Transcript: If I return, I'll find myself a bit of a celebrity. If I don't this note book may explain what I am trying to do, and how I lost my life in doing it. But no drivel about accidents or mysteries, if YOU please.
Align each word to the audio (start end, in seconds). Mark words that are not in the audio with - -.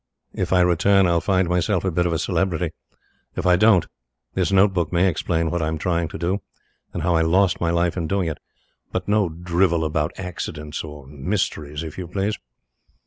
If 0.33 0.51
I 0.51 0.61
return, 0.61 1.05
I'll 1.05 1.21
find 1.21 1.47
myself 1.47 1.85
a 1.85 1.91
bit 1.91 2.07
of 2.07 2.11
a 2.11 2.17
celebrity. 2.17 2.71
If 3.35 3.45
I 3.45 3.55
don't 3.55 3.85
this 4.33 4.51
note 4.51 4.73
book 4.73 4.91
may 4.91 5.07
explain 5.07 5.51
what 5.51 5.61
I 5.61 5.67
am 5.67 5.77
trying 5.77 6.07
to 6.07 6.17
do, 6.17 6.39
and 6.91 7.03
how 7.03 7.13
I 7.15 7.21
lost 7.21 7.61
my 7.61 7.69
life 7.69 7.95
in 7.95 8.07
doing 8.07 8.27
it. 8.27 8.39
But 8.91 9.07
no 9.07 9.29
drivel 9.29 9.85
about 9.85 10.13
accidents 10.17 10.83
or 10.83 11.05
mysteries, 11.05 11.83
if 11.83 11.99
YOU 11.99 12.07
please. 12.07 12.39